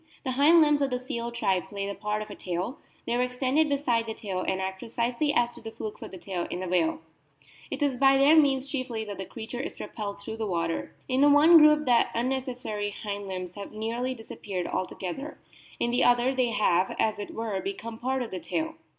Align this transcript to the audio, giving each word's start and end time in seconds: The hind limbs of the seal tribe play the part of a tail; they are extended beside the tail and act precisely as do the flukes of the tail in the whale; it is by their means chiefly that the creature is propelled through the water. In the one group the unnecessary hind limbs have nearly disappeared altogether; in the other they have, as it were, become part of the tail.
The 0.23 0.31
hind 0.31 0.61
limbs 0.61 0.81
of 0.81 0.89
the 0.89 0.99
seal 0.99 1.31
tribe 1.31 1.67
play 1.67 1.85
the 1.85 1.93
part 1.93 2.23
of 2.23 2.31
a 2.31 2.35
tail; 2.35 2.79
they 3.05 3.13
are 3.13 3.21
extended 3.21 3.69
beside 3.69 4.07
the 4.07 4.15
tail 4.15 4.41
and 4.41 4.59
act 4.59 4.79
precisely 4.79 5.31
as 5.31 5.53
do 5.53 5.61
the 5.61 5.69
flukes 5.69 6.01
of 6.01 6.09
the 6.09 6.17
tail 6.17 6.47
in 6.49 6.59
the 6.59 6.67
whale; 6.67 7.01
it 7.69 7.83
is 7.83 7.97
by 7.97 8.17
their 8.17 8.35
means 8.35 8.67
chiefly 8.67 9.05
that 9.05 9.19
the 9.19 9.25
creature 9.25 9.59
is 9.59 9.75
propelled 9.75 10.19
through 10.19 10.37
the 10.37 10.47
water. 10.47 10.95
In 11.07 11.21
the 11.21 11.29
one 11.29 11.59
group 11.59 11.85
the 11.85 12.07
unnecessary 12.15 12.89
hind 12.89 13.27
limbs 13.27 13.53
have 13.53 13.73
nearly 13.73 14.15
disappeared 14.15 14.65
altogether; 14.65 15.37
in 15.79 15.91
the 15.91 16.03
other 16.03 16.33
they 16.33 16.49
have, 16.49 16.95
as 16.97 17.19
it 17.19 17.35
were, 17.35 17.61
become 17.61 17.99
part 17.99 18.23
of 18.23 18.31
the 18.31 18.39
tail. 18.39 18.73